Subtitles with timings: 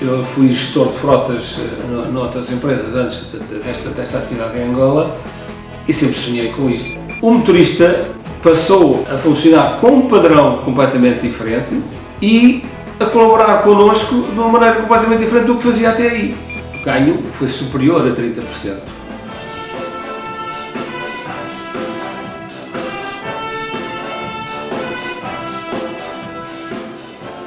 [0.00, 3.32] Eu fui gestor de frotas uh, noutras empresas antes
[3.64, 5.18] desta, desta atividade em Angola
[5.88, 6.96] e sempre sonhei com isto.
[7.20, 8.08] O motorista
[8.40, 11.82] passou a funcionar com um padrão completamente diferente
[12.22, 12.64] e
[13.00, 16.36] a colaborar connosco de uma maneira completamente diferente do que fazia até aí.
[16.80, 18.78] O ganho foi superior a 30%.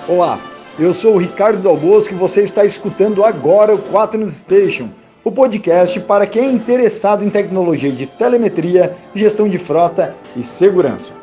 [0.10, 0.51] Olá,
[0.82, 4.90] eu sou o Ricardo Dalbosco e você está escutando agora o 4 News Station,
[5.24, 11.14] o podcast para quem é interessado em tecnologia de telemetria, gestão de frota e segurança.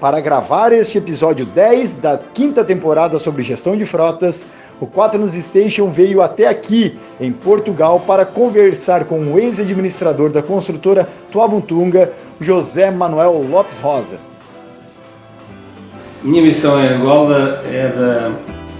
[0.00, 4.48] Para gravar este episódio 10 da quinta temporada sobre gestão de frotas,
[4.80, 10.42] o 4 News Station veio até aqui, em Portugal, para conversar com o ex-administrador da
[10.42, 14.18] construtora Tuabuntunga, José Manuel Lopes Rosa.
[16.20, 18.36] Minha missão em Angola era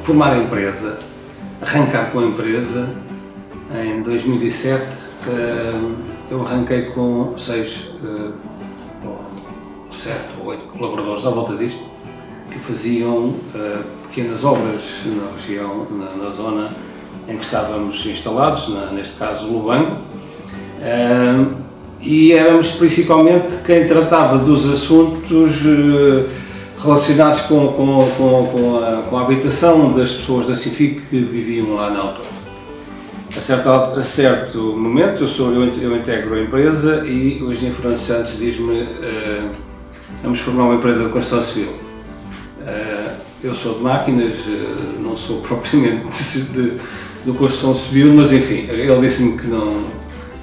[0.09, 0.99] formar a empresa,
[1.61, 2.89] arrancar com a empresa.
[3.75, 5.81] Em 2007 eh,
[6.31, 8.31] eu arranquei com seis, eh,
[9.91, 11.85] sete ou oito colaboradores à volta disto,
[12.51, 16.75] que faziam eh, pequenas obras na região, na, na zona
[17.29, 19.99] em que estávamos instalados, neste caso Lubango,
[22.01, 25.63] e éramos principalmente quem tratava dos assuntos
[26.81, 31.75] relacionados com, com, com, com, a, com a habitação das pessoas da CIFIC que viviam
[31.75, 32.29] lá na altura.
[33.37, 37.99] A certo, a certo momento, eu, sou, eu, integro a empresa e o engenheiro Fernando
[37.99, 39.51] Santos diz-me uh,
[40.23, 41.73] vamos formar uma empresa de construção civil.
[42.63, 46.81] Uh, eu sou de máquinas, uh, não sou propriamente de, de,
[47.25, 49.85] de, construção civil, mas enfim, ele disse-me que não,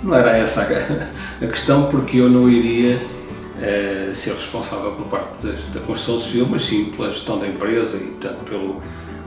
[0.03, 3.14] não era essa a, a questão, porque eu não iria
[3.57, 8.07] uh, ser responsável por parte da construção civil, mas sim pela gestão da empresa e,
[8.07, 8.81] portanto, pelo,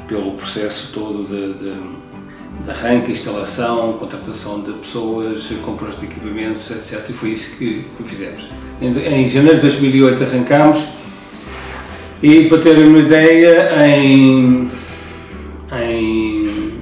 [0.07, 1.73] pelo processo todo de, de,
[2.65, 7.09] de arranque, instalação, contratação de pessoas, compras de equipamentos, etc.
[7.09, 8.47] E foi isso que, que fizemos.
[8.81, 10.85] Em, em janeiro de 2008 arrancámos
[12.23, 14.71] e, para terem uma ideia, em,
[15.81, 16.75] em,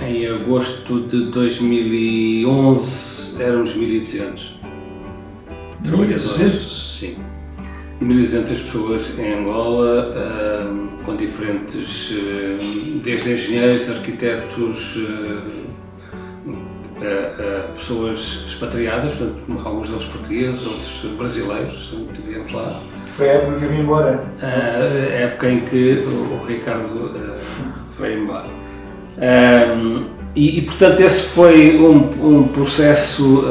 [0.00, 4.57] em agosto de 2011 éramos 1200
[5.84, 6.96] trabalhadores.
[6.98, 7.16] Sim.
[8.02, 10.14] 1.200 pessoas em Angola,
[11.04, 12.14] com diferentes,
[13.02, 14.96] desde engenheiros, arquitetos,
[17.74, 22.82] pessoas expatriadas, portanto, alguns deles portugueses, outros brasileiros, vivemos lá.
[23.16, 24.22] Foi a época que eu vim embora?
[24.40, 27.16] Uh, a época em que o, Ricardo
[27.98, 28.46] veio embora.
[29.16, 30.04] Um,
[30.36, 33.44] e, e, portanto, esse foi um, um processo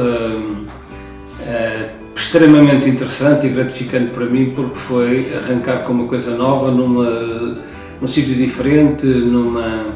[2.28, 7.56] extremamente interessante e gratificante para mim porque foi arrancar com uma coisa nova numa,
[7.98, 9.86] num sítio diferente, numa,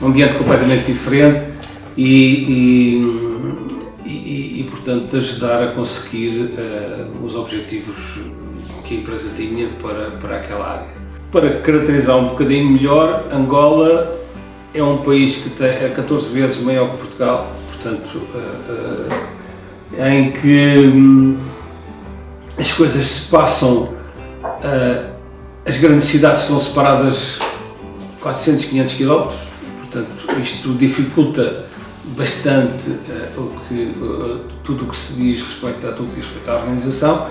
[0.00, 1.46] num ambiente completamente diferente
[1.96, 3.02] e,
[4.04, 8.20] e, e, e portanto ajudar a conseguir uh, os objetivos
[8.84, 10.94] que a empresa tinha para, para aquela área.
[11.32, 14.16] Para caracterizar um bocadinho melhor, Angola
[14.72, 19.12] é um país que tem, é 14 vezes maior que Portugal, portanto, uh,
[19.98, 21.36] uh, em que hum,
[22.60, 25.10] as coisas se passam, uh,
[25.64, 27.38] as grandes cidades são separadas
[28.20, 29.28] 400, 500 km,
[29.78, 31.64] portanto isto dificulta
[32.14, 36.24] bastante uh, o que, uh, tudo o que se diz respeito a tudo que diz
[36.26, 37.28] respeito à organização,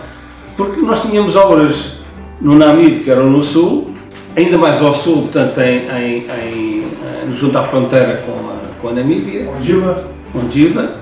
[0.58, 2.00] porque nós tínhamos obras
[2.42, 3.94] no Namib, que eram no sul,
[4.36, 8.94] ainda mais ao sul, portanto em, em, em, junto à fronteira com a, com a
[8.94, 10.96] Namíbia, com Ondiva,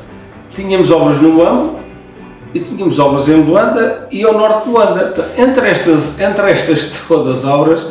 [0.53, 1.76] tínhamos obras no Ão,
[2.53, 5.31] e tínhamos obras em Luanda e ao norte de Luanda.
[5.37, 7.87] entre, estas, entre estas todas as obras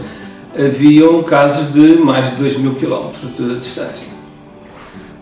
[0.58, 4.06] haviam casos de mais de 2 mil quilómetros de distância.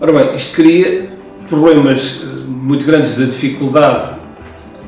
[0.00, 1.10] Ora bem, isto cria
[1.48, 4.14] problemas eh, muito grandes de dificuldade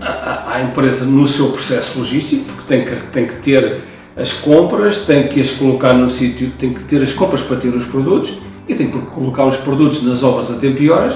[0.00, 3.80] à, à empresa no seu processo logístico, porque tem que, tem que ter
[4.16, 7.68] as compras, tem que as colocar no sítio, tem que ter as compras para ter
[7.68, 8.34] os produtos
[8.68, 11.14] e tem que colocar os produtos nas obras a tempo e horas,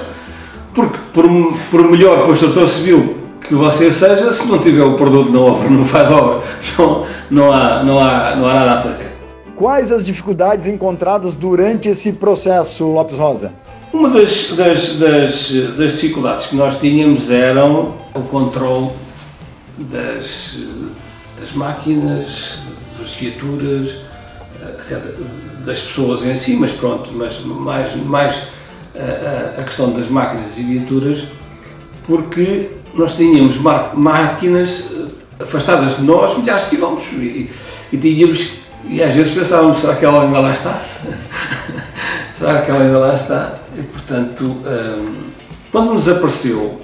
[0.73, 1.25] porque por,
[1.69, 5.83] por melhor construtor civil que você seja, se não tiver o produto na obra, não
[5.83, 6.41] faz obra,
[6.77, 9.11] não, não, há, não, há, não há nada a fazer.
[9.55, 13.53] Quais as dificuldades encontradas durante esse processo, Lopes Rosa?
[13.93, 18.89] Uma das, das, das, das dificuldades que nós tínhamos eram o controle
[19.77, 20.57] das,
[21.39, 22.59] das máquinas,
[22.97, 23.97] das viaturas,
[24.63, 24.99] até
[25.65, 28.47] das pessoas em si, mas pronto, mas mais, mais
[28.95, 31.23] a, a questão das máquinas e viaturas,
[32.05, 33.57] porque nós tínhamos
[33.93, 37.49] máquinas eh, afastadas de nós milhares de quilómetros e,
[37.91, 40.81] e tínhamos e às vezes pensávamos será que ela ainda lá está
[42.41, 43.59] Será que ela ainda lá está?
[43.77, 45.31] E, portanto, um,
[45.71, 46.81] quando nos apareceu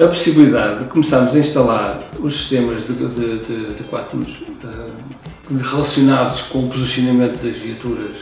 [0.00, 6.60] a possibilidade de começarmos a instalar os sistemas de, de, de, de uh, relacionados com
[6.60, 8.16] o posicionamento das viaturas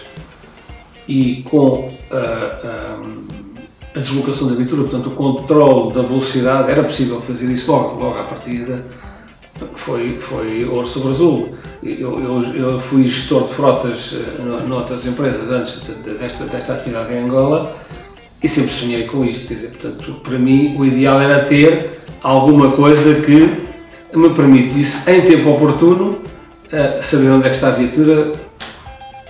[1.07, 2.97] e com a, a,
[3.95, 8.19] a, deslocação da viatura, portanto, o controle da velocidade, era possível fazer isso logo, logo
[8.19, 8.85] à partida,
[9.75, 11.55] foi, foi ouro sobre azul.
[11.83, 15.81] Eu, eu, eu fui gestor de frotas uh, noutras empresas antes
[16.19, 17.77] desta, desta atividade em Angola
[18.43, 19.49] e sempre sonhei com isto.
[19.49, 23.65] Quer dizer, portanto, para mim, o ideal era ter alguma coisa que
[24.17, 26.19] me permitisse, em tempo oportuno,
[26.73, 28.33] uh, saber onde é que está a viatura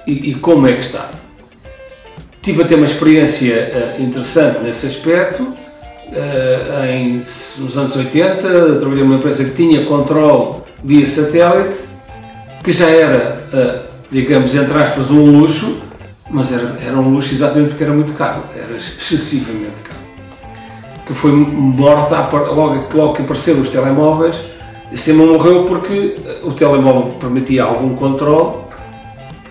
[0.06, 1.10] e, e como é que está.
[2.44, 5.42] Tive até uma experiência uh, interessante nesse aspecto.
[5.42, 11.78] Uh, em, nos anos 80, trabalhei numa empresa que tinha controle via satélite,
[12.62, 15.82] que já era, digamos, entre aspas, um luxo,
[16.30, 20.00] mas era, era um luxo exatamente porque era muito caro, era excessivamente caro.
[21.06, 24.36] Que foi morta logo, logo que apareceram os telemóveis.
[24.92, 28.58] O sistema morreu porque o telemóvel permitia algum controle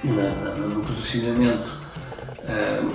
[0.04, 1.73] no posicionamento,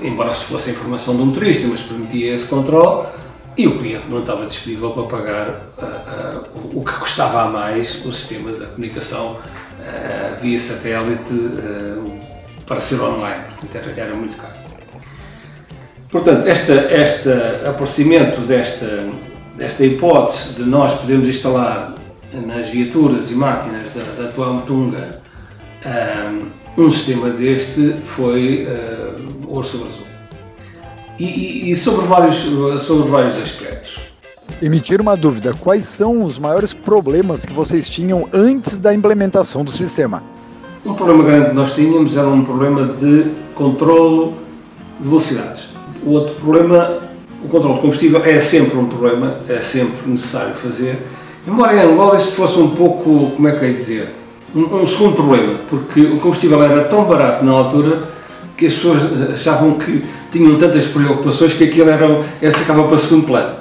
[0.02, 3.06] embora se fosse a informação do motorista, mas permitia esse controle
[3.56, 8.04] e o cliente não estava disponível para pagar uh, uh, o que custava a mais
[8.04, 9.36] o sistema da comunicação
[10.42, 11.32] via satélite
[12.66, 14.54] para ser online, portanto era, era muito caro.
[16.10, 17.30] Portanto, esta, este
[17.66, 19.08] aparecimento desta,
[19.56, 21.94] desta hipótese de nós podermos instalar
[22.32, 24.54] nas viaturas e máquinas da, da atual
[25.86, 30.06] um, um, sistema deste foi uh, ouro sobre azul.
[31.18, 32.36] E, e, e, sobre, vários,
[32.82, 34.00] sobre vários aspectos.
[34.62, 39.70] Emitir uma dúvida: quais são os maiores problemas que vocês tinham antes da implementação do
[39.70, 40.22] sistema?
[40.84, 44.34] Um problema grande que nós tínhamos era um problema de controlo
[45.00, 45.68] de velocidades.
[46.04, 46.98] O outro problema,
[47.44, 50.98] o controle de combustível é sempre um problema, é sempre necessário fazer.
[51.46, 54.08] Embora em Angola isso fosse um pouco, como é que eu ia dizer,
[54.54, 58.08] um, um segundo problema, porque o combustível era tão barato na altura
[58.56, 63.26] que as pessoas achavam que tinham tantas preocupações que aquilo era, era ficava para segundo
[63.26, 63.56] plano.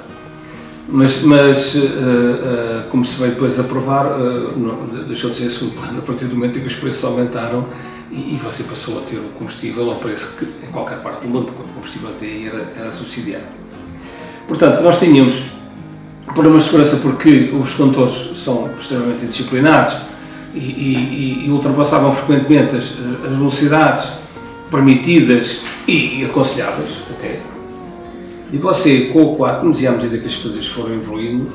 [0.90, 5.74] Mas, mas uh, uh, como se veio depois a provar, uh, deixou de ser segundo
[5.74, 7.66] plano a partir do momento em que os preços aumentaram
[8.10, 11.28] e, e, você passou a ter o combustível ao preço que em qualquer parte do
[11.28, 13.44] mundo, porque o combustível até era, era subsidiado.
[14.48, 15.42] Portanto, nós tínhamos
[16.24, 19.94] problemas de segurança porque os condutores são extremamente indisciplinados
[20.58, 24.12] e, e, e ultrapassavam frequentemente as, as velocidades
[24.70, 27.40] permitidas e aconselháveis até
[28.50, 31.48] e você, com o 4, à medida que as coisas foram evoluindo,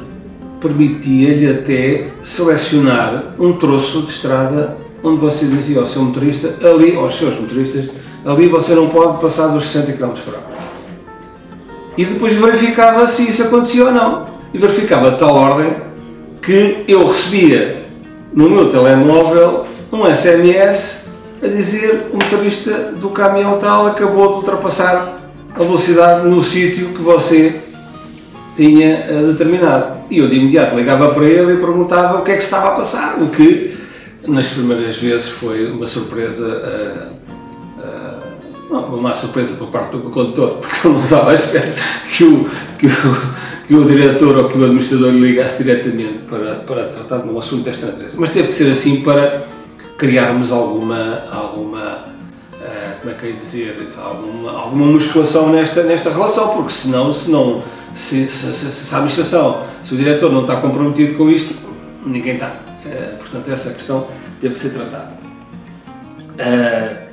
[0.61, 7.15] permitia-lhe até selecionar um troço de estrada onde você dizia ao seu motorista, ali, aos
[7.15, 7.89] seus motoristas,
[8.23, 10.53] ali você não pode passar dos 60 km por hora.
[11.97, 14.27] E depois verificava se isso acontecia ou não.
[14.53, 15.75] E verificava de tal ordem
[16.41, 17.82] que eu recebia
[18.33, 21.09] no meu telemóvel um SMS
[21.41, 25.21] a dizer o motorista do caminhão tal acabou de ultrapassar
[25.53, 27.61] a velocidade no sítio que você
[28.55, 30.03] tinha eh, determinado.
[30.09, 32.71] E eu de imediato ligava para ele e perguntava o que é que estava a
[32.71, 33.73] passar, o que
[34.27, 37.22] nas primeiras vezes foi uma surpresa, uh,
[38.77, 41.73] uh, não, uma surpresa por parte do condutor, porque ele não estava à espera
[42.15, 42.91] que o, que o,
[43.67, 47.63] que o diretor ou que o administrador ligasse diretamente para, para tratar de um assunto
[47.63, 48.15] desta natureza.
[48.19, 49.45] Mas teve que ser assim para
[49.97, 52.13] criarmos alguma, alguma
[53.03, 57.61] como é que eu ia dizer, alguma, alguma musculação nesta, nesta relação, porque senão, senão
[57.93, 61.53] se, se, se, se a administração, se o diretor não está comprometido com isto,
[62.05, 62.55] ninguém está.
[62.85, 64.07] Uh, portanto, essa questão
[64.39, 65.11] teve que ser tratada.
[66.31, 67.12] Uh,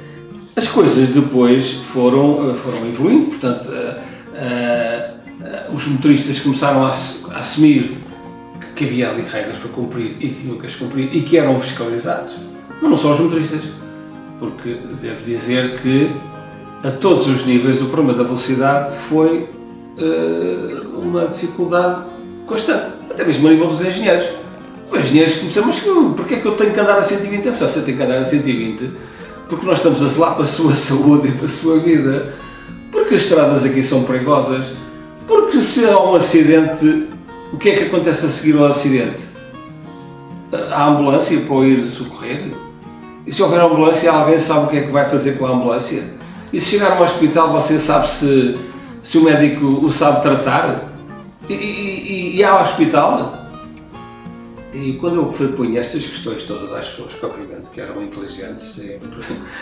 [0.56, 3.70] as coisas depois foram, uh, foram evoluindo, portanto,
[5.72, 7.98] os motoristas começaram a, a assumir
[8.74, 11.60] que, havia ali regras para cumprir e que tinham que as cumprir e que eram
[11.60, 12.34] fiscalizados,
[12.80, 13.60] mas não só os motoristas
[14.40, 16.10] porque devo dizer que
[16.82, 19.50] a todos os níveis o problema da velocidade foi
[19.98, 22.04] uh, uma dificuldade
[22.46, 24.26] constante, até mesmo a nível dos engenheiros.
[24.90, 25.80] Os engenheiros começamos,
[26.16, 27.48] porque é que eu tenho que andar a 120?
[27.48, 28.90] A pessoa, você tem que andar a 120
[29.50, 32.34] porque nós estamos a zelar para a sua saúde e para a sua vida,
[32.92, 34.66] porque as estradas aqui são perigosas,
[35.26, 37.08] porque se há um acidente,
[37.52, 39.24] o que é que acontece a seguir ao acidente?
[40.72, 42.44] A ambulância para ir socorrer?
[43.26, 46.02] E se houver ambulância, alguém sabe o que é que vai fazer com a ambulância?
[46.52, 48.56] E se chegar ao hospital, você sabe se,
[49.02, 50.92] se o médico o sabe tratar?
[51.48, 53.39] E, e, e há hospital?
[54.72, 58.78] E quando eu fui punha estas questões todas às pessoas que, obviamente, que eram inteligentes
[58.78, 59.00] e,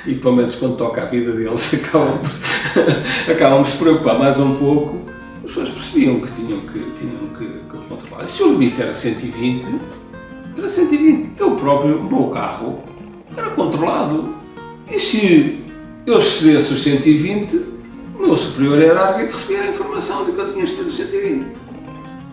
[0.07, 4.57] e pelo menos quando toca a vida deles, acabam por, acabam se preocupar mais um
[4.57, 4.99] pouco,
[5.37, 8.27] as pessoas percebiam que tinham que, tinham que, que controlar.
[8.27, 9.67] Se o limite era 120,
[10.59, 11.41] era 120.
[11.41, 12.83] Eu próprio, o meu carro,
[13.35, 14.35] era controlado.
[14.91, 15.65] E se
[16.05, 17.57] eu excedesse os 120,
[18.15, 21.47] o meu superior hierárquico recebia a informação de que eu tinha excedido os 120.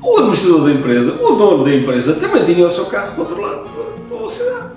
[0.06, 4.20] O administrador da empresa, o dono da empresa, também tinha o seu carro controlado pela
[4.20, 4.70] velocidade.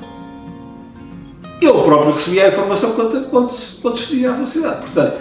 [1.61, 4.81] Ele próprio recebia a informação quanto, quanto, quanto excedia a velocidade.
[4.81, 5.19] Portanto,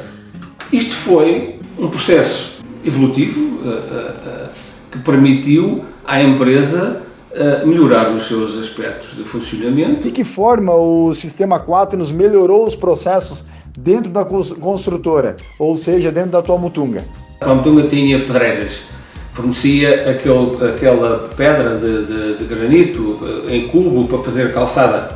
[0.72, 4.50] isto foi um processo evolutivo uh, uh, uh,
[4.92, 7.04] que permitiu à empresa
[7.68, 10.02] melhorar os seus aspectos de funcionamento.
[10.02, 13.46] De que forma o Sistema 4 nos melhorou os processos
[13.78, 17.06] dentro da construtora, ou seja, dentro da tua Mutunga?
[17.40, 18.86] A Mutunga tinha pedreiras,
[19.38, 25.16] fornecia aquele, aquela pedra de, de, de, granito em cubo para fazer calçada.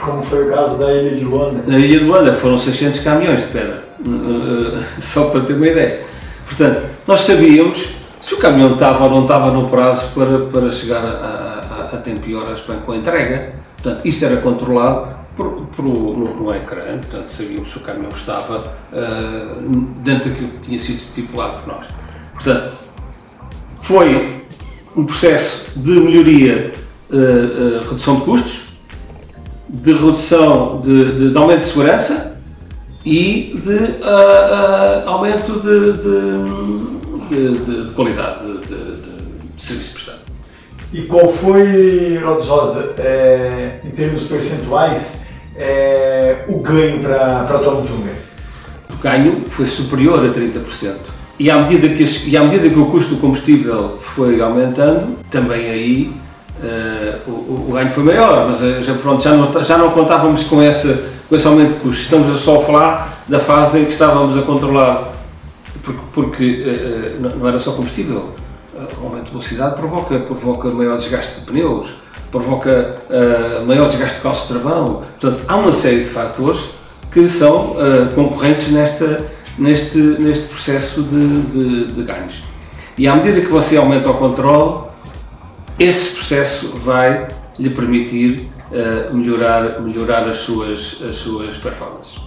[0.00, 1.62] Como foi o caso da Ilha de Luanda?
[1.64, 3.84] Na Ilha de Luanda foram 600 caminhões de pedra,
[5.00, 6.00] só para ter uma ideia.
[6.44, 11.04] Portanto, nós sabíamos se o caminhão estava ou não estava no prazo para, para chegar
[11.04, 13.54] a, a, a tempo e horas com a entrega.
[13.80, 18.58] Portanto, isto era controlado por, por, no, no ecrã, portanto, sabíamos se o caminhão estava
[18.58, 19.60] uh,
[20.02, 21.86] dentro daquilo que tinha sido estipulado por nós.
[22.34, 22.85] Portanto,
[23.86, 24.42] foi
[24.96, 26.74] um processo de melhoria,
[27.10, 28.60] uh, uh, redução de custos,
[29.68, 32.40] de redução de, de, de aumento de segurança
[33.04, 36.96] e de aumento de, de
[37.28, 39.06] de, de, de qualidade de,
[39.56, 40.18] serviço prestado.
[40.92, 45.22] E qual foi, Rodos Rosa, é, em termos percentuais,
[45.56, 48.12] é, o ganho para a tua Mutunga?
[48.90, 51.15] O ganho foi superior a 30%.
[51.38, 55.68] E à, medida que, e à medida que o custo do combustível foi aumentando, também
[55.68, 56.12] aí
[56.60, 60.44] uh, o, o, ganho foi maior, mas uh, já, pronto, já, não, já não contávamos
[60.44, 62.04] com, essa, com esse aumento de custos.
[62.04, 65.12] Estamos só a falar da fase em que estávamos a controlar
[65.82, 66.64] porque, porque
[67.20, 68.30] uh, não era só combustível.
[68.98, 71.88] O aumento de velocidade provoca, provoca maior desgaste de pneus,
[72.30, 75.02] provoca uh, maior desgaste de calços de travão.
[75.20, 76.60] Portanto, há uma série de fatores
[77.12, 77.76] que são
[78.14, 79.24] concorrentes nesta,
[79.58, 82.42] neste, neste processo de, de, de ganhos.
[82.96, 84.86] E à medida que você aumenta o controle,
[85.78, 92.26] esse processo vai lhe permitir uh, melhorar, melhorar as, suas, as suas performances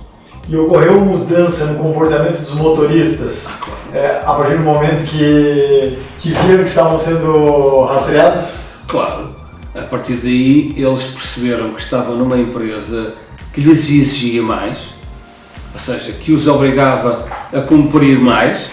[0.50, 3.50] e ocorreu mudança no comportamento dos motoristas
[3.94, 8.62] é, a partir do momento que, que viram que estavam sendo rastreados?
[8.88, 9.36] Claro.
[9.76, 13.14] A partir daí eles perceberam que estavam numa empresa
[13.54, 14.80] que lhes exigia mais,
[15.80, 18.70] ou seja, que os obrigava a cumprir mais,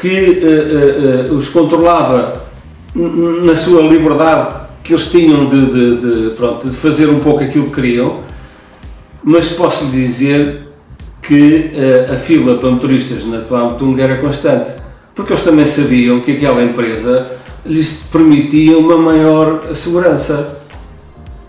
[0.00, 2.48] que uh, uh, uh, os controlava
[2.94, 7.66] na sua liberdade que eles tinham de, de, de, pronto, de fazer um pouco aquilo
[7.66, 8.22] que queriam,
[9.22, 10.66] mas posso dizer
[11.20, 11.72] que
[12.10, 14.72] a fila para motoristas na Tuamutunga era constante,
[15.14, 17.30] porque eles também sabiam que aquela empresa
[17.66, 20.58] lhes permitia uma maior segurança.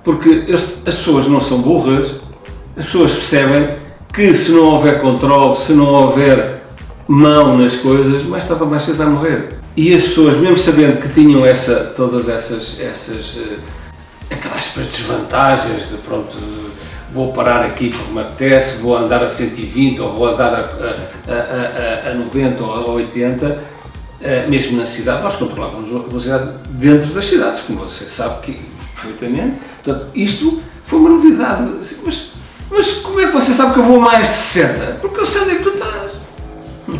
[0.03, 2.15] Porque as pessoas não são burras,
[2.75, 3.69] as pessoas percebem
[4.13, 6.63] que se não houver controle, se não houver
[7.07, 9.59] mão nas coisas, mais tarde ou mais cedo vai morrer.
[9.75, 13.37] E as pessoas, mesmo sabendo que tinham essa, todas essas, essas
[14.29, 16.37] entre aspas, desvantagens de pronto,
[17.11, 22.09] vou parar aqui porque me apetece, vou andar a 120 ou vou andar a, a,
[22.09, 23.63] a, a 90 ou a 80,
[24.21, 28.59] eh, mesmo na cidade, nós controlávamos a velocidade dentro das cidades, como você sabe que
[28.93, 29.59] perfeitamente.
[29.83, 31.71] Portanto, isto foi uma novidade.
[32.03, 32.33] Mas,
[32.69, 34.85] mas como é que você sabe que eu vou mais de 60?
[35.01, 36.11] Porque eu sei onde é que tu estás.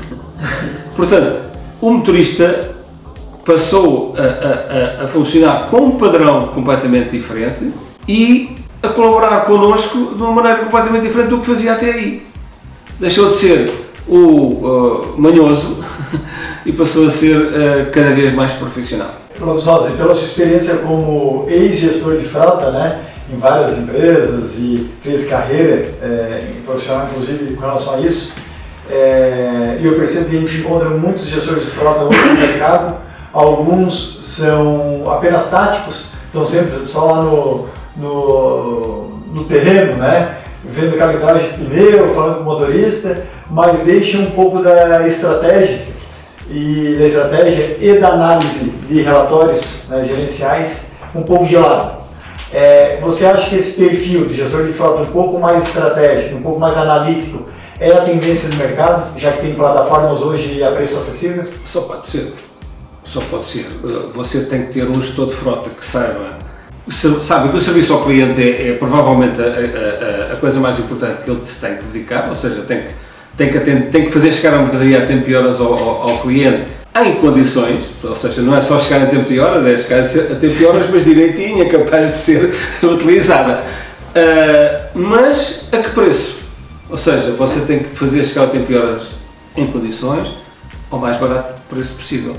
[0.95, 1.41] Portanto,
[1.81, 2.75] o motorista
[3.45, 7.71] passou a, a, a, funcionar com um padrão completamente diferente
[8.07, 12.27] e a colaborar connosco de uma maneira completamente diferente do que fazia até aí.
[12.99, 15.83] Deixou de ser o uh, manhoso
[16.65, 19.13] e passou a ser uh, cada vez mais profissional.
[19.37, 22.99] Pronto, Rosa, pela sua experiência como ex-gestor de frota, né,
[23.31, 28.33] em várias empresas e fez carreira é, profissional, inclusive, com relação a isso,
[28.89, 32.09] é, e eu percebo que a gente encontra muitos gestores de frota no
[32.39, 32.97] mercado,
[33.31, 40.37] alguns são apenas táticos, estão sempre só lá no, no, no terreno, né?
[40.63, 45.87] vendo calibragem de pneu, falando com o motorista, mas deixa um pouco da estratégia
[46.49, 51.98] e da estratégia e da análise de relatórios né, gerenciais um pouco de lado.
[52.53, 56.41] É, você acha que esse perfil de gestor de frota um pouco mais estratégico, um
[56.41, 57.47] pouco mais analítico,
[57.79, 61.45] é a tendência do mercado, já que tem plataformas hoje a preço acessível?
[61.63, 62.33] Só pode ser.
[63.03, 63.67] só pode ser.
[64.13, 66.39] Você tem que ter um gestor de frota que saiba,
[66.89, 71.21] sabe que o serviço ao cliente é, é provavelmente a, a, a, coisa mais importante
[71.23, 72.89] que ele se tem que dedicar, ou seja, tem que,
[73.37, 76.09] tem que, atender, tem que fazer chegar a mercadoria a tempo e horas ao, ao,
[76.09, 79.77] ao cliente em condições, ou seja, não é só chegar a tempo e horas, é
[79.77, 82.53] chegar a tempo e horas, mas direitinho, capaz de ser
[82.83, 83.63] utilizada.
[84.09, 86.39] Uh, mas a que preço?
[86.89, 89.03] Ou seja, você tem que fazer chegar a tempo e horas
[89.55, 90.29] em condições
[90.89, 92.35] ao mais barato preço possível.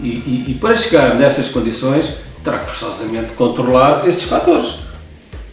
[0.00, 2.08] E, e, e, para chegar nessas condições,
[2.42, 4.80] terá que forçosamente controlar estes fatores.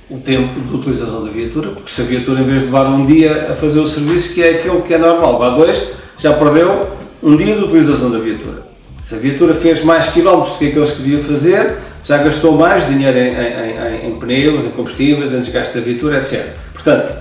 [0.09, 3.05] O tempo de utilização da viatura, porque se a viatura, em vez de levar um
[3.05, 6.87] dia a fazer o serviço, que é aquilo que é normal, vá dois, já perdeu
[7.21, 8.63] um dia de utilização da viatura.
[9.01, 12.87] Se a viatura fez mais quilómetros do que aqueles que devia fazer, já gastou mais
[12.87, 16.45] dinheiro em, em, em, em pneus, em combustíveis, em desgaste da viatura, etc.
[16.73, 17.13] Portanto,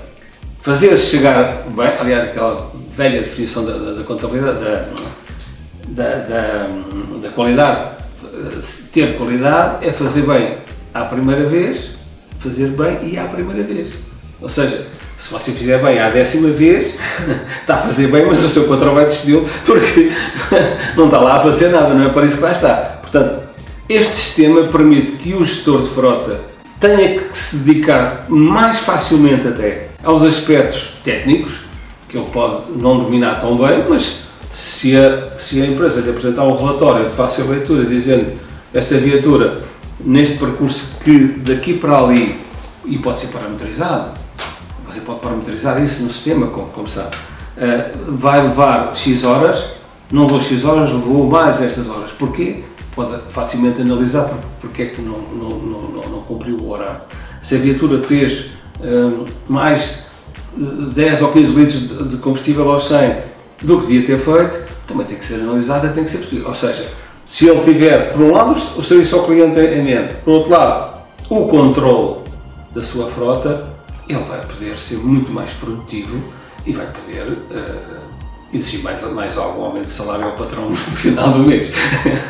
[0.61, 4.89] fazer-se chegar bem, aliás, aquela velha definição da, da, da contabilidade, da,
[5.89, 6.69] da, da,
[7.23, 7.97] da qualidade,
[8.93, 10.59] ter qualidade é fazer bem
[10.95, 11.97] à primeira vez,
[12.39, 13.93] fazer bem e à primeira vez.
[14.41, 14.87] Ou seja,
[15.19, 16.97] se você fizer bem à décima vez,
[17.61, 20.13] está a fazer bem, mas o seu patrão vai despedir porque
[20.97, 23.01] não está lá a fazer nada, não é para isso que lá está.
[23.03, 23.43] Portanto,
[23.89, 26.41] este sistema permite que o gestor de frota
[26.79, 31.63] tenha que se dedicar mais facilmente até aos aspectos técnicos,
[32.09, 36.45] que ele pode não dominar tão bem, mas se a, se a empresa lhe apresentar
[36.45, 38.39] um relatório de fácil leitura dizendo
[38.73, 39.65] esta viatura
[39.99, 42.39] neste percurso que daqui para ali
[42.85, 44.18] e pode ser parametrizado,
[44.89, 47.15] você pode parametrizar isso no sistema, como, como sabe,
[47.57, 49.73] uh, vai levar X horas,
[50.11, 52.13] não vou X horas, vou mais estas horas.
[52.13, 52.65] Porquê?
[52.95, 54.29] Pode facilmente analisar
[54.61, 57.01] porque é que não, não, não, não, cumpriu o horário.
[57.41, 60.09] Se a viatura fez uh, mais
[60.57, 63.17] 10 ou 15 litros de, de combustível aos 100
[63.63, 66.49] do que devia ter feito, também tem que ser analisada, tem que ser possível.
[66.49, 66.89] Ou seja,
[67.25, 71.03] se ele tiver, por um lado, o serviço ao cliente em mente, por outro lado,
[71.29, 72.23] o controle
[72.73, 73.78] da sua frota,
[74.09, 76.19] ele vai poder ser muito mais produtivo
[76.67, 77.99] e vai poder uh,
[78.53, 81.73] exigir mais, mais algum aumento de salário ao patrão no final do mês.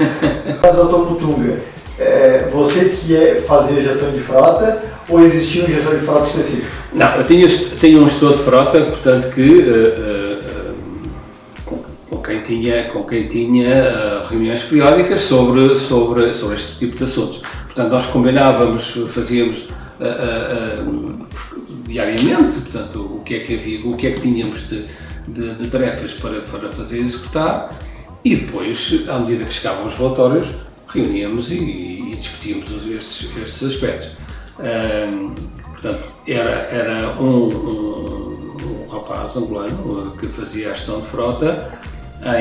[0.61, 1.61] Mas, doutor Putunga,
[1.99, 6.69] é, você que é, fazia gestão de frota ou existia um gestor de frota específico?
[6.93, 10.41] Não, eu tinha, tinha um gestor de frota, portanto que uh,
[11.71, 11.79] uh,
[12.11, 17.43] com, quem tinha, com quem tinha reuniões periódicas sobre, sobre, sobre este tipo de assuntos.
[17.65, 19.69] Portanto, nós combinávamos, fazíamos
[21.89, 24.87] diariamente, portanto, o que é que havia, o que é que tínhamos de,
[25.27, 27.71] de, de tarefas para, para fazer executar
[28.25, 30.47] e depois, à medida que chegavam os relatórios,
[30.87, 34.11] reuníamos e, e discutíamos estes, estes aspectos.
[35.81, 41.71] Portanto, era, era um, um, um, rapaz angolano que fazia a gestão de frota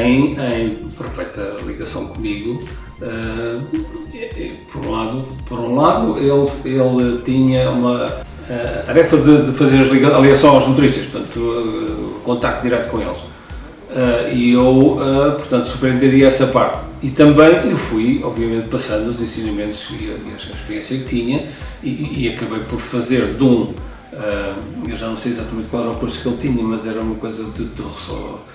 [0.03, 2.61] em, em perfeita ligação comigo.
[2.99, 3.61] Uh,
[4.71, 9.81] por um lado, por um lado ele, ele tinha uma, a tarefa de, de fazer
[9.81, 13.17] as ligações aos motoristas, portanto, uh, contacto direto com eles.
[13.17, 14.97] Uh, e eu,
[15.37, 16.85] portanto, superentendi essa parte.
[17.01, 21.47] E também eu fui, obviamente, passando os ensinamentos e a, e a experiência que tinha
[21.83, 23.73] e, e, acabei por fazer de um
[24.13, 27.01] Uh, eu já não sei exatamente qual era o curso que ele tinha, mas era
[27.01, 27.83] uma coisa de, de, de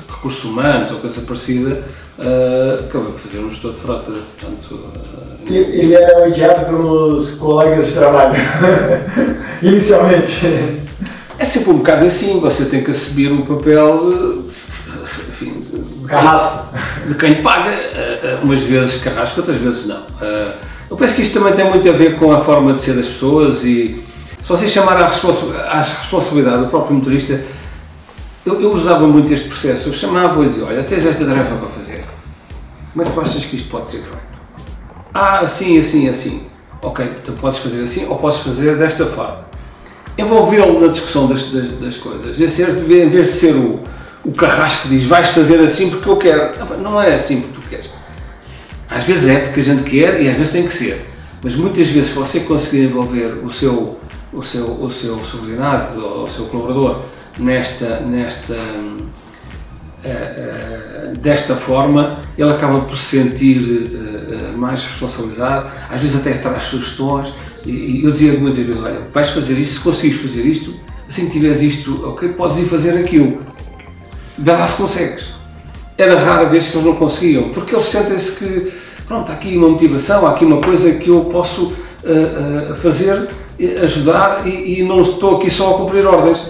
[0.09, 1.85] recursos humanos ou coisa parecida.
[2.19, 4.13] Uh, acabei por fazer um gestor de frota.
[4.13, 8.35] Portanto, uh, ele era odiado pelos colegas de trabalho,
[9.63, 10.47] inicialmente.
[11.39, 14.45] É sempre um bocado assim, você tem que assumir um papel.
[15.29, 15.63] Enfim,
[16.07, 16.75] carrasco.
[17.09, 17.73] De quem paga,
[18.43, 20.03] umas vezes carrasco, outras vezes não.
[20.89, 23.07] eu penso que isto também tem muito a ver com a forma de ser das
[23.07, 24.03] pessoas e
[24.43, 25.07] se você chamar à,
[25.79, 27.41] responsabilidade do próprio motorista,
[28.45, 29.89] eu, eu, usava muito este processo.
[29.89, 32.05] Eu chamava e dizia: Olha, tens esta tarefa para fazer.
[32.93, 34.33] Como é que tu achas que isto pode ser feito?
[35.15, 36.47] Ah, assim, assim, assim.
[36.83, 39.45] Ok, então podes fazer assim ou podes fazer desta forma.
[40.19, 42.41] Envolvê-lo na discussão das, das, das coisas.
[42.41, 43.79] Em vez de ser o,
[44.25, 46.79] o carrasco que diz vais fazer assim porque eu quero.
[46.79, 47.89] Não é assim porque tu queres.
[48.91, 51.09] Às vezes é porque a gente quer e às vezes tem que ser.
[51.41, 53.99] Mas muitas vezes, se você conseguir envolver o seu
[54.33, 57.05] o seu, o seu subordinado o seu colaborador
[57.39, 59.03] nesta, nesta, uh,
[60.05, 66.65] uh, desta forma, ele acaba por se sentir uh, mais responsabilizado, às vezes até traz
[66.65, 67.33] sugestões.
[67.65, 70.75] E, e eu dizia muitas vezes: Olha, vais fazer isto, se conseguires fazer isto,
[71.09, 73.39] assim que tiveres isto, ok, podes ir fazer aquilo.
[74.37, 75.33] Vê lá se consegues.
[75.97, 78.73] Era rara vez que eles não conseguiam, porque eles sentem-se que,
[79.07, 81.73] pronto, há aqui uma motivação, há aqui uma coisa que eu posso
[82.81, 83.29] fazer
[83.83, 86.43] ajudar e, e, não estou aqui só a cumprir ordens.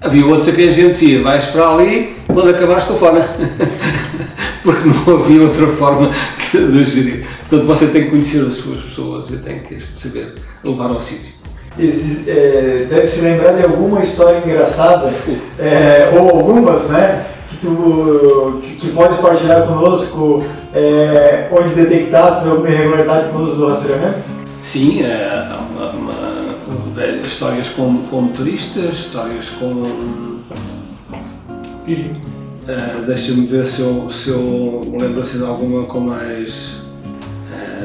[0.00, 3.28] Havia outros a quem a gente dizia, vais para ali, quando acabares telefona.
[4.62, 6.10] porque não havia outra forma
[6.52, 7.26] de, de gerir.
[7.40, 11.32] Portanto, você tem que conhecer as suas pessoas e tem que saber levar ao sítio.
[11.78, 15.10] É, deve se lembrar de alguma história engraçada,
[15.58, 17.24] é, ou algumas, né?
[17.48, 20.44] Que, tu, que, que pode partilhar conosco,
[20.74, 24.20] é, onde detectasse alguma irregularidade com o uso do rastreamento?
[24.60, 25.48] Sim, é,
[27.20, 30.42] histórias com, com motoristas, histórias com.
[31.84, 36.82] Uh, Deixa-me ver se eu, se eu lembro assim de alguma com mais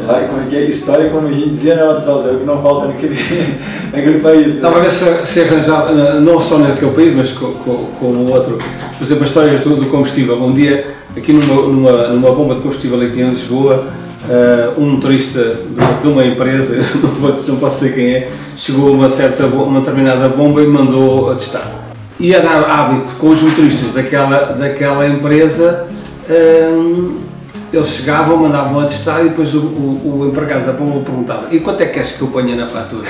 [0.06, 0.64] Lá, como é que é?
[0.66, 3.16] História, como a gente dizia, né, Lapsal, é o que não falta naquele,
[3.92, 4.48] naquele país.
[4.48, 4.54] Né?
[4.54, 8.32] Estava a ver se, se arranjava, não só naquele país, mas com, com, com o
[8.32, 8.58] outro.
[8.98, 10.42] Por exemplo, as histórias do, do combustível.
[10.42, 13.88] Um dia, aqui numa, numa, numa bomba de combustível aqui em Lisboa,
[14.28, 18.92] uh, um motorista de, de, uma empresa, não, não posso dizer quem é, chegou a
[18.92, 21.88] uma, certa, uma determinada bomba e mandou a testar.
[22.20, 25.88] E era hábito com os motoristas daquela, daquela empresa.
[26.30, 27.28] Uh,
[27.72, 31.60] eles chegavam, mandavam a testar e depois o, o, o empregado da bomba perguntava e
[31.60, 33.04] quanto é que queres que eu ponha na fatura?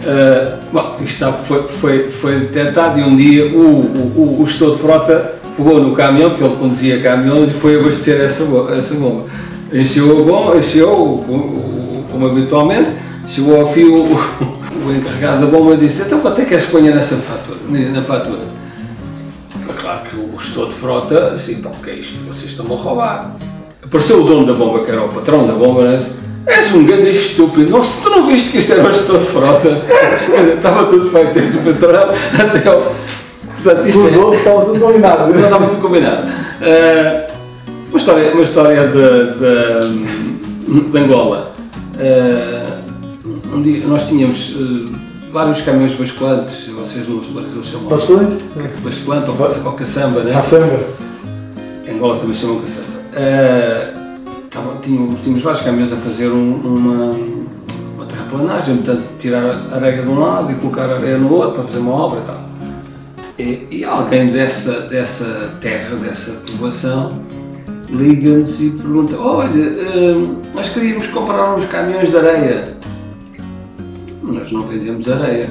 [0.00, 4.78] uh, bom, isto foi, foi, foi detectado e um dia o, o, o gestor de
[4.80, 8.44] frota pegou no caminhão, que ele conduzia caminhão, e foi abastecer essa,
[8.76, 9.26] essa bomba.
[9.72, 11.24] Encheu a bomba, encheu
[12.10, 12.90] como habitualmente,
[13.26, 14.14] chegou ao fio o,
[14.86, 17.58] o encarregado da bomba disse, então quanto é que que ponha nessa fatura,
[17.90, 18.54] na fatura?
[19.84, 22.14] claro que o gestor de frota, assim, pá, o que é isto?
[22.26, 23.36] Vocês estão a roubar.
[23.84, 25.98] Apareceu o dono da bomba, que era o patrão da bomba, né?
[26.46, 27.70] És um grande estúpido.
[27.70, 29.68] Não, tu não viste que isto era gestor de frota,
[30.56, 32.82] estava tudo feito desde o patrão até o.
[33.64, 34.18] Portanto, isto Os é...
[34.18, 35.32] outros estavam tudo combinado.
[35.32, 36.22] Não, estava tudo combinado.
[36.28, 37.32] Uh,
[37.88, 39.32] uma história, uma história de,
[40.68, 41.54] de, de Angola.
[41.94, 44.54] Uh, um dia nós tínhamos.
[44.56, 47.88] Uh, vários caminhões basculantes, vocês no Brasil chamam.
[47.88, 48.44] Basculante?
[48.84, 50.30] Basculante ou, ou caçamba, né?
[50.32, 50.78] Caçamba.
[51.90, 52.94] Angola também chamam caçamba.
[53.10, 54.04] Uh,
[54.80, 57.18] tínhamos, tínhamos vários caminhões a fazer um, uma,
[57.96, 61.78] uma terraplanagem, portanto, tirar areia de um lado e colocar areia no outro para fazer
[61.78, 62.53] uma obra e tal.
[63.38, 67.20] E, e alguém dessa, dessa terra, dessa povoação,
[67.88, 72.74] liga-nos e pergunta: Olha, uh, nós queríamos comprar uns caminhões de areia
[74.32, 75.50] nós não vendemos areia.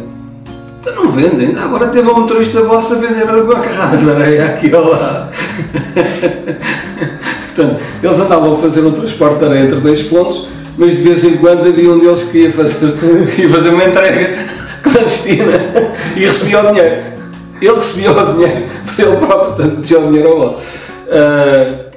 [0.82, 1.56] Então não vendem.
[1.58, 5.30] Agora teve um motorista vosso a vender a carrada de areia aqui ou lá.
[7.56, 11.24] Portanto, eles andavam a fazer um transporte de areia entre dois pontos, mas de vez
[11.24, 12.94] em quando havia um deles que ia fazer,
[13.38, 14.48] ia fazer uma entrega
[14.82, 15.54] clandestina
[16.16, 17.13] e recebia o dinheiro.
[17.64, 18.64] Ele recebia o dinheiro
[18.96, 20.58] para ele próprio, portanto, tinha o dinheiro ao volta.
[21.08, 21.94] Uh...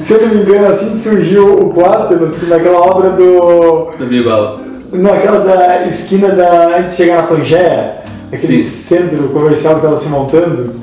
[0.00, 2.14] Se eu não me engano, assim surgiu o quarto
[2.48, 3.90] naquela obra do.
[3.96, 4.60] Da Bibala.
[4.92, 6.78] Não, aquela da esquina da.
[6.78, 7.96] antes de chegar na Pangeia,
[8.32, 8.98] aquele Sim.
[8.98, 10.74] centro comercial que estava se montando.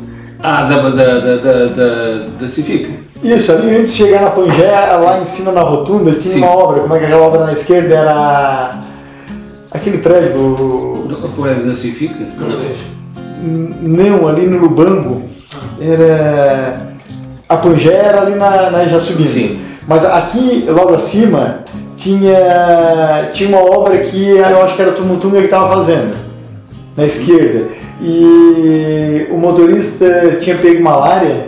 [0.42, 3.00] Ah, da, da, da, da, da, da Civic.
[3.24, 6.42] Isso, ali antes de chegar na Pangeia, lá em cima na rotunda, tinha Sim.
[6.42, 6.82] uma obra.
[6.82, 8.76] Como é que aquela obra na esquerda era.
[9.72, 10.40] aquele prédio.
[10.40, 12.16] O prédio da Civic?
[12.38, 12.48] Não.
[12.48, 13.01] Não,
[14.28, 15.24] ali no Lubango.
[15.80, 16.92] Era.
[17.48, 19.28] A Pangeia era ali na, na Jaçubim.
[19.28, 19.60] Sim.
[19.88, 21.60] Mas aqui, logo acima,
[21.96, 26.16] tinha, tinha uma obra que eu acho que era o Tumutunga que estava fazendo,
[26.96, 27.68] na esquerda.
[28.02, 31.48] E o motorista tinha pego malária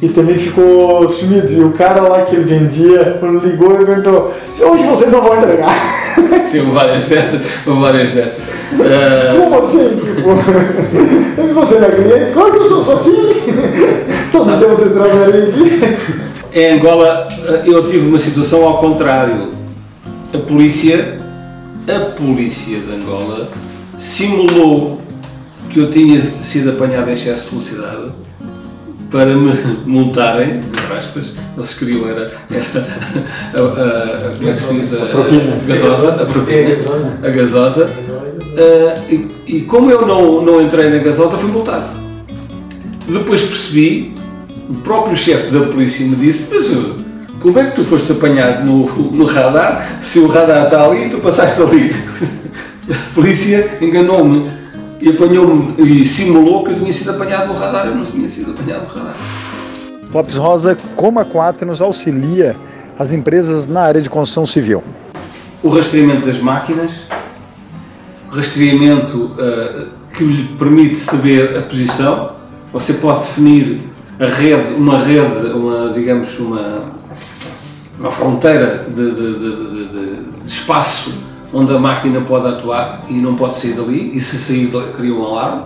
[0.00, 1.52] e também ficou sumido.
[1.52, 5.36] E o cara lá que ele vendia, quando ligou, ele perguntou: hoje vocês não vão
[5.38, 5.72] entregar?
[6.46, 7.42] Sim, várias dessas.
[7.64, 8.44] Várias dessas.
[8.72, 9.42] Uh...
[9.42, 9.88] Como assim?
[9.96, 12.32] Tipo, você não é cliente?
[12.32, 13.16] Claro que eu sou, sou assim.
[14.30, 16.32] Todo dia vocês trazem aqui.
[16.54, 17.28] Em Angola,
[17.64, 19.52] eu tive uma situação ao contrário
[20.32, 21.18] a polícia,
[21.86, 23.50] a polícia de Angola
[23.98, 25.00] simulou
[25.68, 28.12] que eu tinha sido apanhado em excesso de velocidade
[29.12, 29.52] para me
[29.84, 32.88] multarem, entre aspas, eles queriam era, era
[33.54, 34.94] a, a, a, como é se diz?
[34.94, 40.88] A, a gasosa, a propina, a gasosa, uh, e, e como eu não, não entrei
[40.88, 41.84] na gasosa, fui multado.
[43.06, 44.14] Depois percebi,
[44.68, 46.72] o próprio chefe da polícia me disse, mas
[47.40, 51.10] como é que tu foste apanhado no, no radar se o radar está ali e
[51.10, 51.94] tu passaste ali?
[52.90, 54.61] A polícia enganou-me
[55.02, 57.88] e apanhou-me e simulou que eu tinha sido apanhado no radar.
[57.88, 59.14] Eu não tinha sido apanhado no radar.
[60.14, 62.54] Lopes Rosa, como a Quatro nos auxilia
[62.96, 64.84] as empresas na área de construção civil?
[65.60, 66.92] O rastreamento das máquinas,
[68.30, 72.32] rastreamento uh, que lhe permite saber a posição.
[72.72, 73.82] Você pode definir
[74.20, 76.84] a rede, uma rede, uma, digamos, uma,
[77.98, 81.21] uma fronteira de, de, de, de, espaço
[81.52, 85.24] onde a máquina pode atuar e não pode sair dali, e se sair cria um
[85.24, 85.64] alarme.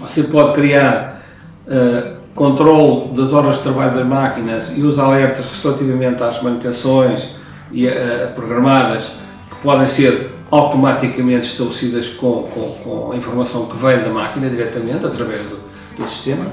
[0.00, 1.22] Você pode criar
[1.66, 7.34] uh, controle das horas de trabalho das máquinas e os alertas relativamente às manutenções
[7.72, 9.12] e, uh, programadas
[9.50, 15.04] que podem ser automaticamente estabelecidas com, com, com, a informação que vem da máquina diretamente,
[15.04, 15.58] através do,
[15.98, 16.46] do sistema.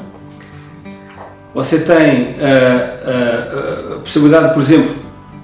[1.53, 4.95] Você tem uh, a possibilidade, por exemplo,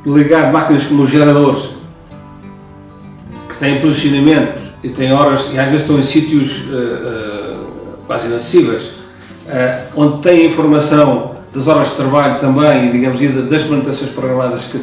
[0.03, 1.78] de ligar máquinas como os geradores,
[3.59, 6.63] têm posicionamento e têm horas, e às vezes estão em sítios
[8.07, 8.91] quase inacessíveis,
[9.95, 13.19] onde tem informação das horas de trabalho também e, digamos,
[13.49, 14.77] das manutenções programadas que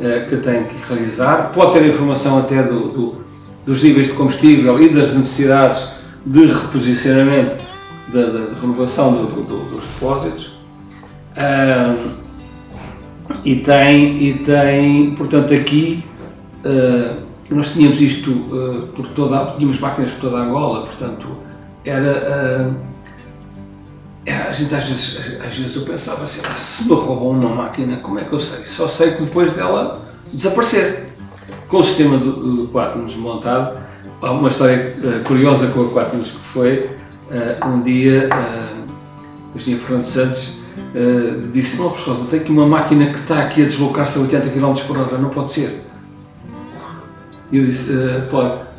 [0.00, 3.14] eh, que tem que realizar, pode ter informação até do, do,
[3.64, 5.92] dos níveis de combustível e das necessidades
[6.26, 7.56] de reposicionamento,
[8.08, 10.56] da, de renovação do, dos depósitos.
[13.44, 16.02] E tem, e tem, portanto, aqui
[16.64, 17.16] uh,
[17.54, 21.28] nós tínhamos isto uh, por toda, tínhamos máquinas por toda a Angola, portanto,
[21.84, 22.70] era.
[22.70, 22.92] Uh,
[24.24, 27.48] é, a gente às vezes, às vezes eu pensava assim, ah, se me roubam uma
[27.48, 28.64] máquina, como é que eu sei?
[28.66, 30.00] Só sei que depois dela
[30.32, 31.08] desaparecer.
[31.66, 33.80] Com o sistema do, do Quatnos montado,
[34.20, 36.90] há uma história uh, curiosa com a Quatnos que foi,
[37.66, 38.28] um dia,
[39.54, 40.62] o engenheiro Fernando Santos
[41.50, 44.74] disse, não, causa, tem aqui uma máquina que está aqui a deslocar-se a 80 km
[44.86, 45.91] por hora, não pode ser.
[47.52, 47.92] E eu disse,
[48.30, 48.72] pode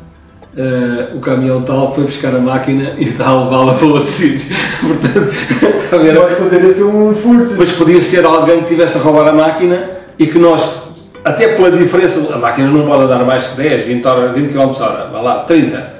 [0.56, 4.56] Uh, o caminhão tal foi buscar a máquina e está a levá-la para outro sítio.
[4.80, 5.34] Portanto,
[5.82, 6.14] está a ver?
[6.16, 7.54] Mas poderia ser um furto.
[7.58, 10.64] Mas podia ser alguém que tivesse a roubar a máquina e que nós,
[11.24, 14.80] até pela diferença, a máquina não pode andar mais que 10, 20, hora, 20 km
[14.80, 15.94] hora, vai lá, 30.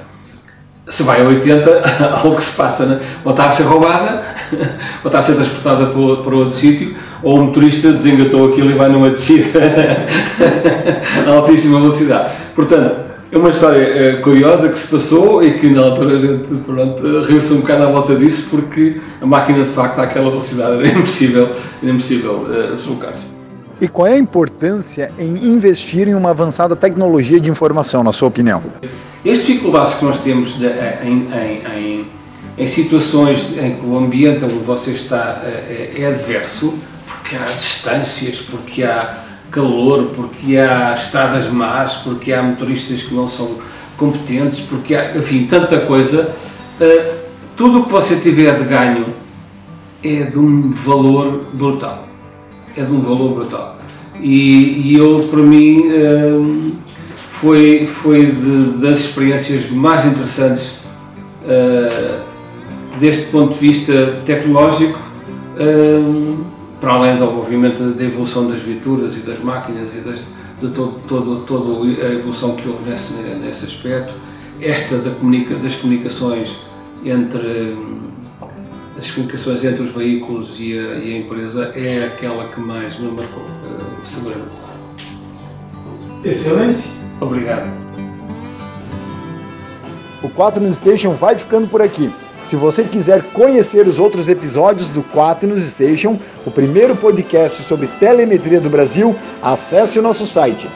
[0.87, 1.83] Se vai a 80,
[2.23, 2.99] algo que se passa, né?
[3.25, 4.23] ou está a ser roubada,
[5.03, 8.73] ou está a ser transportada para, para outro sítio, ou o motorista desengatou aquilo e
[8.73, 9.59] vai numa descida
[11.27, 12.44] a altíssima velocidade.
[12.55, 16.55] Portanto, é uma história uh, curiosa que se passou e que na altura a gente
[16.65, 20.87] pronto, riu-se um bocado à volta disso porque a máquina de facto àquela velocidade era
[20.97, 21.49] impossível,
[21.83, 23.35] era impossível uh, deslocar-se.
[23.81, 28.29] E qual é a importância em investir em uma avançada tecnologia de informação, na sua
[28.29, 28.63] opinião?
[29.29, 32.07] As dificuldades que nós temos de, eh, em, em, em,
[32.57, 38.39] em, situações em que o ambiente onde você está é, é adverso, porque há distâncias,
[38.39, 39.24] porque há
[39.55, 43.55] calor, porque há estradas más, porque há motoristas que não são
[43.95, 46.35] competentes, porque há, enfim, tanta coisa.
[46.79, 47.15] Uh,
[47.55, 49.05] tudo o que você tiver de ganho
[50.03, 52.05] é de um valor brutal.
[52.75, 53.79] É de um valor brutal.
[54.19, 56.75] E, e eu, para mim, uh,
[57.15, 60.79] foi, foi de, das experiências mais interessantes
[61.43, 62.21] uh,
[62.99, 64.99] deste ponto de vista tecnológico
[66.85, 70.19] para além, obviamente, da evolução das viaturas e das máquinas e das,
[70.61, 74.13] de todo, todo, toda a evolução que houve nesse, nesse aspecto,
[74.61, 76.59] esta da comunica, das comunicações
[77.03, 77.75] entre
[78.95, 83.09] as comunicações entre os veículos e a, e a empresa é aquela que mais me
[83.09, 84.55] marcou, uh, seguramente.
[86.23, 86.83] Excelente!
[87.19, 87.65] Obrigado.
[90.21, 92.11] O 4 News Station vai ficando por aqui.
[92.45, 98.61] Se você quiser conhecer os outros episódios do Quaternos Station, o primeiro podcast sobre telemetria
[98.61, 100.69] do Brasil, acesse o nosso site